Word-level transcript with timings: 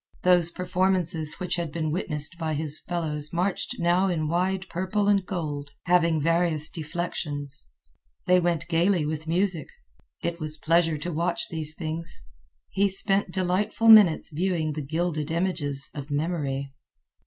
Those 0.23 0.49
performances 0.49 1.33
which 1.35 1.57
had 1.57 1.71
been 1.71 1.91
witnessed 1.91 2.39
by 2.39 2.55
his 2.55 2.79
fellows 2.79 3.31
marched 3.31 3.75
now 3.77 4.07
in 4.07 4.27
wide 4.27 4.67
purple 4.67 5.07
and 5.07 5.23
gold, 5.23 5.69
having 5.83 6.19
various 6.19 6.71
deflections. 6.71 7.67
They 8.25 8.39
went 8.39 8.67
gayly 8.67 9.05
with 9.05 9.27
music. 9.27 9.67
It 10.23 10.39
was 10.39 10.57
pleasure 10.57 10.97
to 10.97 11.13
watch 11.13 11.49
these 11.49 11.75
things. 11.75 12.23
He 12.71 12.89
spent 12.89 13.29
delightful 13.29 13.89
minutes 13.89 14.33
viewing 14.33 14.73
the 14.73 14.81
gilded 14.81 15.29
images 15.29 15.91
of 15.93 16.09
memory. 16.09 16.73